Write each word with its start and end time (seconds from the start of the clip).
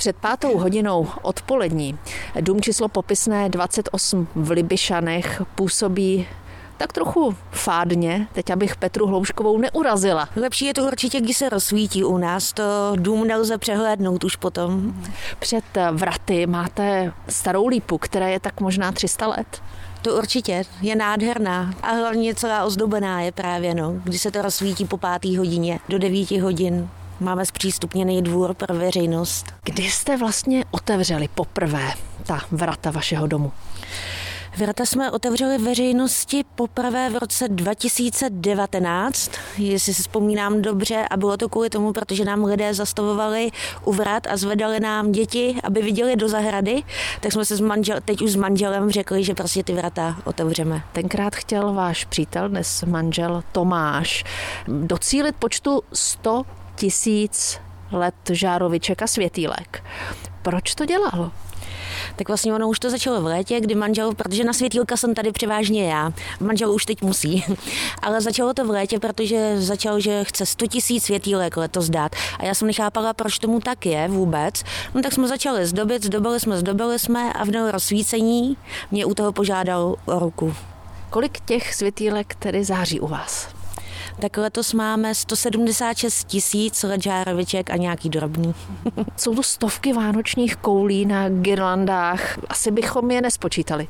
Před 0.00 0.16
pátou 0.16 0.58
hodinou 0.58 1.08
odpolední 1.22 1.98
dům 2.40 2.60
číslo 2.60 2.88
popisné 2.88 3.48
28 3.48 4.28
v 4.34 4.50
Libyšanech 4.50 5.42
působí 5.54 6.28
tak 6.76 6.92
trochu 6.92 7.36
fádně, 7.50 8.28
teď 8.32 8.50
abych 8.50 8.76
Petru 8.76 9.06
Hlouškovou 9.06 9.58
neurazila. 9.58 10.28
Lepší 10.36 10.64
je 10.64 10.74
to 10.74 10.84
určitě, 10.84 11.20
když 11.20 11.36
se 11.36 11.48
rozsvítí 11.48 12.04
u 12.04 12.18
nás, 12.18 12.52
to 12.52 12.92
dům 12.96 13.26
nelze 13.26 13.58
přehlédnout 13.58 14.24
už 14.24 14.36
potom. 14.36 14.94
Před 15.38 15.64
vraty 15.92 16.46
máte 16.46 17.12
starou 17.28 17.66
lípu, 17.66 17.98
která 17.98 18.28
je 18.28 18.40
tak 18.40 18.60
možná 18.60 18.92
300 18.92 19.26
let. 19.26 19.62
To 20.02 20.16
určitě, 20.16 20.62
je 20.80 20.96
nádherná 20.96 21.74
a 21.82 21.92
hlavně 21.92 22.34
celá 22.34 22.64
ozdobená 22.64 23.20
je 23.20 23.32
právě, 23.32 23.74
no, 23.74 23.94
když 24.04 24.22
se 24.22 24.30
to 24.30 24.42
rozsvítí 24.42 24.84
po 24.84 24.96
pátý 24.96 25.36
hodině 25.36 25.78
do 25.88 25.98
devíti 25.98 26.38
hodin. 26.38 26.88
Máme 27.20 27.46
zpřístupněný 27.46 28.22
dvůr 28.22 28.54
pro 28.54 28.74
veřejnost. 28.74 29.46
Kdy 29.64 29.82
jste 29.82 30.16
vlastně 30.16 30.64
otevřeli 30.70 31.28
poprvé 31.28 31.92
ta 32.26 32.40
vrata 32.50 32.90
vašeho 32.90 33.26
domu? 33.26 33.52
Vrata 34.56 34.86
jsme 34.86 35.10
otevřeli 35.10 35.58
veřejnosti 35.58 36.44
poprvé 36.54 37.10
v 37.10 37.16
roce 37.16 37.48
2019, 37.48 39.30
jestli 39.58 39.94
si 39.94 40.02
vzpomínám 40.02 40.62
dobře, 40.62 41.06
a 41.10 41.16
bylo 41.16 41.36
to 41.36 41.48
kvůli 41.48 41.70
tomu, 41.70 41.92
protože 41.92 42.24
nám 42.24 42.44
lidé 42.44 42.74
zastavovali 42.74 43.50
u 43.84 43.92
vrat 43.92 44.26
a 44.26 44.36
zvedali 44.36 44.80
nám 44.80 45.12
děti, 45.12 45.56
aby 45.64 45.82
viděli 45.82 46.16
do 46.16 46.28
zahrady, 46.28 46.82
tak 47.20 47.32
jsme 47.32 47.44
se 47.44 47.56
s 47.56 47.60
manžel, 47.60 47.98
teď 48.04 48.22
už 48.22 48.30
s 48.30 48.36
manželem 48.36 48.90
řekli, 48.90 49.24
že 49.24 49.34
prostě 49.34 49.62
ty 49.62 49.72
vrata 49.72 50.16
otevřeme. 50.24 50.82
Tenkrát 50.92 51.34
chtěl 51.34 51.72
váš 51.74 52.04
přítel, 52.04 52.48
dnes 52.48 52.84
manžel 52.86 53.42
Tomáš, 53.52 54.24
docílit 54.68 55.36
počtu 55.36 55.82
100 55.92 56.42
tisíc 56.80 57.60
let 57.92 58.14
žároviček 58.30 59.02
a 59.02 59.06
světýlek. 59.06 59.84
Proč 60.42 60.74
to 60.74 60.86
dělal? 60.86 61.30
tak 62.16 62.28
vlastně 62.28 62.54
ono 62.54 62.68
už 62.68 62.78
to 62.78 62.90
začalo 62.90 63.20
v 63.20 63.24
létě, 63.24 63.60
kdy 63.60 63.74
manžel, 63.74 64.14
protože 64.14 64.44
na 64.44 64.52
světýlka 64.52 64.96
jsem 64.96 65.14
tady 65.14 65.32
převážně 65.32 65.90
já, 65.90 66.12
manžel 66.40 66.72
už 66.72 66.86
teď 66.86 67.02
musí, 67.02 67.44
ale 68.02 68.20
začalo 68.20 68.54
to 68.54 68.64
v 68.64 68.70
létě, 68.70 68.98
protože 68.98 69.60
začal, 69.60 70.00
že 70.00 70.24
chce 70.24 70.46
100 70.46 70.66
tisíc 70.66 71.04
světýlek 71.04 71.56
letos 71.56 71.90
dát 71.90 72.12
a 72.38 72.44
já 72.44 72.54
jsem 72.54 72.66
nechápala, 72.66 73.12
proč 73.12 73.38
tomu 73.38 73.60
tak 73.60 73.86
je 73.86 74.08
vůbec. 74.08 74.64
No 74.94 75.02
tak 75.02 75.12
jsme 75.12 75.28
začali 75.28 75.66
zdobit, 75.66 76.04
zdobili 76.04 76.40
jsme, 76.40 76.58
zdobili 76.58 76.98
jsme 76.98 77.32
a 77.32 77.44
v 77.44 77.48
den 77.48 77.68
rozsvícení 77.68 78.56
mě 78.90 79.04
u 79.04 79.14
toho 79.14 79.32
požádal 79.32 79.96
o 80.06 80.18
ruku. 80.18 80.54
Kolik 81.10 81.40
těch 81.40 81.74
světýlek 81.74 82.34
tedy 82.34 82.64
září 82.64 83.00
u 83.00 83.06
vás? 83.06 83.59
Tak 84.20 84.36
letos 84.36 84.72
máme 84.72 85.14
176 85.14 86.24
tisíc 86.24 86.82
ledžároviček 86.82 87.70
a 87.70 87.76
nějaký 87.76 88.08
drobný. 88.08 88.54
Jsou 89.16 89.34
to 89.34 89.42
stovky 89.42 89.92
vánočních 89.92 90.56
koulí 90.56 91.06
na 91.06 91.28
girlandách. 91.28 92.38
Asi 92.48 92.70
bychom 92.70 93.10
je 93.10 93.20
nespočítali. 93.20 93.88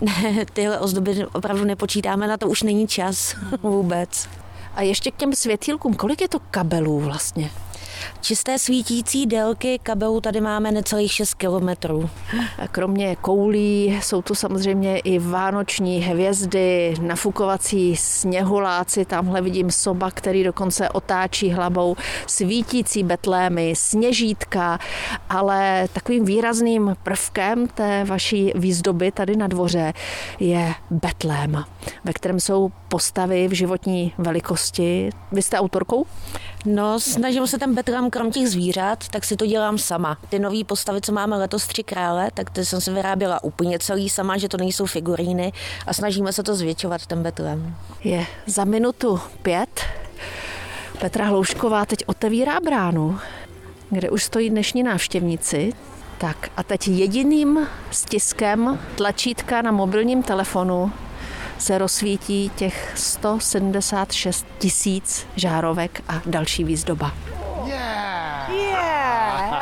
Ne, 0.00 0.44
tyhle 0.52 0.78
ozdoby 0.80 1.26
opravdu 1.32 1.64
nepočítáme, 1.64 2.26
na 2.26 2.36
to 2.36 2.48
už 2.48 2.62
není 2.62 2.88
čas 2.88 3.36
vůbec. 3.62 4.28
A 4.74 4.82
ještě 4.82 5.10
k 5.10 5.16
těm 5.16 5.34
světýlkům, 5.34 5.94
kolik 5.94 6.20
je 6.20 6.28
to 6.28 6.38
kabelů 6.38 7.00
vlastně? 7.00 7.50
Čisté 8.20 8.58
svítící 8.58 9.26
délky 9.26 9.78
kabelů 9.82 10.20
tady 10.20 10.40
máme 10.40 10.72
necelých 10.72 11.12
6 11.12 11.34
kilometrů. 11.34 12.10
Kromě 12.70 13.16
koulí 13.16 13.98
jsou 14.02 14.22
tu 14.22 14.34
samozřejmě 14.34 14.98
i 14.98 15.18
vánoční 15.18 15.98
hvězdy, 16.00 16.94
nafukovací 17.00 17.96
sněhuláci, 17.96 19.04
tamhle 19.04 19.40
vidím 19.40 19.70
soba, 19.70 20.10
který 20.10 20.44
dokonce 20.44 20.88
otáčí 20.88 21.50
hlavou, 21.50 21.96
svítící 22.26 23.02
betlémy, 23.02 23.74
sněžítka, 23.76 24.78
ale 25.30 25.88
takovým 25.92 26.24
výrazným 26.24 26.96
prvkem 27.02 27.68
té 27.68 28.04
vaší 28.04 28.52
výzdoby 28.54 29.12
tady 29.12 29.36
na 29.36 29.46
dvoře 29.46 29.92
je 30.40 30.74
betlém, 30.90 31.64
ve 32.04 32.12
kterém 32.12 32.40
jsou 32.40 32.70
postavy 32.88 33.48
v 33.48 33.52
životní 33.52 34.12
velikosti. 34.18 35.10
Vy 35.32 35.42
jste 35.42 35.58
autorkou? 35.58 36.06
No, 36.68 37.00
snažím 37.00 37.46
se 37.46 37.58
ten 37.58 37.74
betlém 37.74 38.10
krom 38.10 38.30
těch 38.30 38.48
zvířat, 38.48 39.08
tak 39.08 39.24
si 39.24 39.36
to 39.36 39.46
dělám 39.46 39.78
sama. 39.78 40.18
Ty 40.28 40.38
nové 40.38 40.64
postavy, 40.64 41.00
co 41.00 41.12
máme 41.12 41.36
letos 41.36 41.66
tři 41.66 41.82
krále, 41.82 42.30
tak 42.34 42.50
ty 42.50 42.64
jsem 42.64 42.80
si 42.80 42.90
vyráběla 42.90 43.44
úplně 43.44 43.78
celý 43.78 44.08
sama, 44.08 44.36
že 44.36 44.48
to 44.48 44.56
nejsou 44.56 44.86
figuríny 44.86 45.52
a 45.86 45.92
snažíme 45.92 46.32
se 46.32 46.42
to 46.42 46.54
zvětšovat, 46.54 47.06
ten 47.06 47.22
betlém. 47.22 47.76
Je 48.04 48.26
za 48.46 48.64
minutu 48.64 49.20
pět. 49.42 49.80
Petra 50.98 51.24
Hloušková 51.24 51.86
teď 51.86 51.98
otevírá 52.06 52.60
bránu, 52.60 53.18
kde 53.90 54.10
už 54.10 54.24
stojí 54.24 54.50
dnešní 54.50 54.82
návštěvníci. 54.82 55.72
Tak 56.18 56.50
a 56.56 56.62
teď 56.62 56.88
jediným 56.88 57.68
stiskem 57.90 58.78
tlačítka 58.94 59.62
na 59.62 59.70
mobilním 59.70 60.22
telefonu 60.22 60.92
se 61.58 61.78
rozsvítí 61.78 62.50
těch 62.56 62.92
176 62.94 64.46
tisíc 64.58 65.26
žárovek 65.36 66.02
a 66.08 66.20
další 66.26 66.64
výzdoba. 66.64 67.12
Yeah! 67.66 68.50
Yeah! 68.50 69.56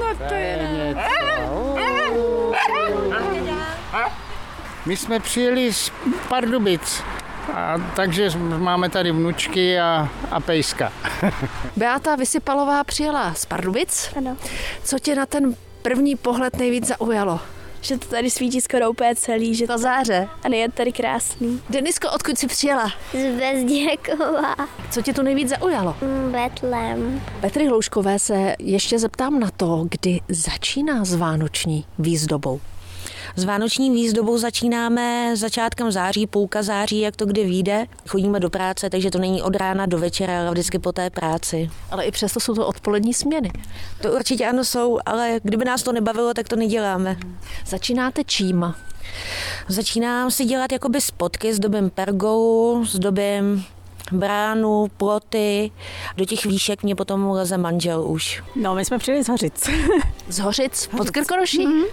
no 0.00 0.28
to 0.28 0.34
je... 0.34 0.96
My 4.86 4.96
jsme 4.96 5.20
přijeli 5.20 5.72
z 5.72 5.92
Pardubic, 6.28 7.02
a, 7.54 7.74
takže 7.96 8.30
máme 8.38 8.88
tady 8.88 9.12
vnučky 9.12 9.80
a, 9.80 10.08
a 10.30 10.40
pejska. 10.40 10.92
Beata 11.76 12.16
Vysypalová 12.16 12.84
přijela 12.84 13.34
z 13.34 13.44
Pardubic. 13.44 14.12
Ano. 14.16 14.36
Co 14.84 14.98
tě 14.98 15.14
na 15.14 15.26
ten 15.26 15.56
první 15.82 16.16
pohled 16.16 16.56
nejvíc 16.56 16.86
zaujalo? 16.86 17.40
Že 17.80 17.98
to 17.98 18.06
tady 18.08 18.30
svítí 18.30 18.60
skoro 18.60 18.90
úplně 18.90 19.16
celý, 19.16 19.54
že 19.54 19.66
to 19.66 19.78
záře. 19.78 20.28
A 20.42 20.48
je 20.54 20.70
tady 20.70 20.92
krásný. 20.92 21.62
Denisko, 21.70 22.10
odkud 22.10 22.38
jsi 22.38 22.46
přijela? 22.46 22.92
Z 23.12 23.38
Bezděkova. 23.38 24.54
Co 24.90 25.02
tě 25.02 25.12
tu 25.14 25.22
nejvíc 25.22 25.48
zaujalo? 25.48 25.96
Mm, 26.02 26.32
Betlem. 26.32 27.22
Petry 27.40 27.66
Hlouškové 27.66 28.18
se 28.18 28.54
ještě 28.58 28.98
zeptám 28.98 29.40
na 29.40 29.50
to, 29.56 29.86
kdy 29.90 30.20
začíná 30.28 31.04
s 31.04 31.14
vánoční 31.14 31.84
výzdobou. 31.98 32.60
S 33.36 33.44
vánoční 33.44 33.90
výzdobou 33.90 34.38
začínáme 34.38 35.36
začátkem 35.36 35.92
září, 35.92 36.26
půlka 36.26 36.62
září, 36.62 37.00
jak 37.00 37.16
to 37.16 37.26
kdy 37.26 37.44
vyjde. 37.44 37.86
Chodíme 38.08 38.40
do 38.40 38.50
práce, 38.50 38.90
takže 38.90 39.10
to 39.10 39.18
není 39.18 39.42
od 39.42 39.56
rána 39.56 39.86
do 39.86 39.98
večera, 39.98 40.40
ale 40.40 40.50
vždycky 40.50 40.78
po 40.78 40.92
té 40.92 41.10
práci. 41.10 41.70
Ale 41.90 42.04
i 42.04 42.10
přesto 42.10 42.40
jsou 42.40 42.54
to 42.54 42.66
odpolední 42.66 43.14
směny. 43.14 43.52
To 44.02 44.12
určitě 44.12 44.46
ano 44.46 44.64
jsou, 44.64 44.98
ale 45.06 45.40
kdyby 45.42 45.64
nás 45.64 45.82
to 45.82 45.92
nebavilo, 45.92 46.34
tak 46.34 46.48
to 46.48 46.56
neděláme. 46.56 47.16
Začínáte 47.66 48.24
čím? 48.24 48.74
Začínám 49.68 50.30
si 50.30 50.44
dělat 50.44 50.72
jakoby 50.72 51.00
spotky, 51.00 51.54
zdobím 51.54 51.90
pergou, 51.90 52.84
zdobím 52.84 53.64
bránu, 54.12 54.88
ploty. 54.96 55.70
Do 56.16 56.24
těch 56.24 56.46
výšek 56.46 56.82
mě 56.82 56.94
potom 56.94 57.30
leze 57.30 57.58
manžel 57.58 58.04
už. 58.06 58.42
No, 58.56 58.74
my 58.74 58.84
jsme 58.84 58.98
přijeli 58.98 59.24
z 59.24 59.28
Hořic. 59.28 59.70
Z 60.28 60.38
Hořic? 60.38 60.86
Pod 60.96 61.10
Krkonoší? 61.10 61.66
Mm-hmm. 61.66 61.84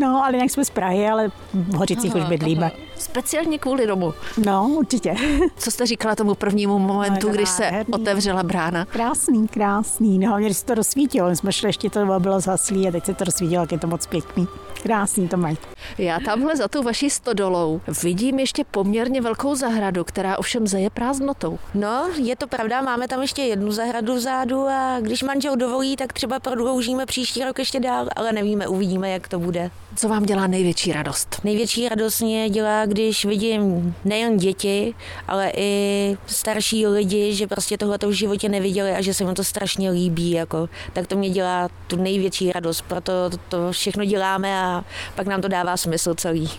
No, 0.00 0.24
ale 0.24 0.36
jinak 0.36 0.50
jsme 0.50 0.64
z 0.64 0.70
Prahy, 0.70 1.08
ale 1.08 1.28
v 1.54 1.74
Hořicích 1.74 2.16
Aha, 2.16 2.24
už 2.24 2.28
bydlíme. 2.28 2.70
Speciálně 2.98 3.58
kvůli 3.58 3.86
domu. 3.86 4.14
No, 4.46 4.68
určitě. 4.68 5.14
Co 5.56 5.70
jste 5.70 5.86
říkala 5.86 6.14
tomu 6.14 6.34
prvnímu 6.34 6.78
momentu, 6.78 7.28
no, 7.28 7.34
když 7.34 7.48
se 7.48 7.64
herný. 7.64 7.94
otevřela 7.94 8.42
brána? 8.42 8.84
Krásný, 8.84 9.48
krásný. 9.48 10.18
No, 10.18 10.28
hlavně, 10.28 10.46
když 10.46 10.56
se 10.56 10.64
to 10.64 10.74
rozsvítilo. 10.74 11.28
My 11.28 11.36
jsme 11.36 11.52
šli, 11.52 11.68
ještě 11.68 11.90
to 11.90 12.20
bylo 12.20 12.40
zaslý 12.40 12.88
a 12.88 12.90
teď 12.90 13.04
se 13.04 13.14
to 13.14 13.24
rozsvítilo, 13.24 13.62
jak 13.62 13.72
je 13.72 13.78
to 13.78 13.86
moc 13.86 14.06
pěkný. 14.06 14.48
Krásný 14.82 15.28
to 15.28 15.36
mají. 15.36 15.58
Já 15.98 16.20
tamhle 16.20 16.56
za 16.56 16.68
tu 16.68 16.82
vaší 16.82 17.10
stodolou 17.10 17.80
vidím 18.02 18.38
ještě 18.38 18.64
poměrně 18.70 19.20
velkou 19.20 19.54
zahradu, 19.54 20.04
která 20.04 20.38
ovšem 20.38 20.66
zeje 20.66 20.90
prázdnotou. 20.90 21.58
No, 21.74 22.08
je 22.16 22.36
to 22.36 22.46
pravda, 22.46 22.82
máme 22.82 23.08
tam 23.08 23.22
ještě 23.22 23.42
jednu 23.42 23.72
zahradu 23.72 24.14
vzadu 24.14 24.66
a 24.68 25.00
když 25.00 25.22
manžel 25.22 25.56
dovolí, 25.56 25.96
tak 25.96 26.12
třeba 26.12 26.40
prodloužíme 26.40 27.06
příští 27.06 27.44
rok 27.44 27.58
ještě 27.58 27.80
dál, 27.80 28.08
ale 28.16 28.32
nevíme, 28.32 28.68
uvidíme, 28.68 29.10
jak 29.10 29.28
to 29.28 29.38
bude. 29.38 29.70
Co 29.96 30.08
vám 30.08 30.22
dělá 30.22 30.46
největší 30.46 30.92
radost? 30.92 31.40
Největší 31.44 31.88
radost 31.88 32.20
mě 32.20 32.50
dělá, 32.50 32.86
když 32.88 33.24
vidím 33.24 33.94
nejen 34.04 34.36
děti, 34.36 34.94
ale 35.28 35.52
i 35.56 36.16
starší 36.26 36.86
lidi, 36.86 37.34
že 37.34 37.46
prostě 37.46 37.78
tohle 37.78 37.98
v 38.06 38.10
životě 38.10 38.48
neviděli 38.48 38.90
a 38.90 39.02
že 39.02 39.14
se 39.14 39.24
jim 39.24 39.34
to 39.34 39.44
strašně 39.44 39.90
líbí. 39.90 40.30
Jako. 40.30 40.68
Tak 40.92 41.06
to 41.06 41.16
mě 41.16 41.30
dělá 41.30 41.68
tu 41.86 41.96
největší 41.96 42.52
radost, 42.52 42.84
proto 42.88 43.12
to 43.48 43.72
všechno 43.72 44.04
děláme 44.04 44.60
a 44.60 44.84
pak 45.14 45.26
nám 45.26 45.40
to 45.40 45.48
dává 45.48 45.76
smysl 45.76 46.14
celý. 46.14 46.50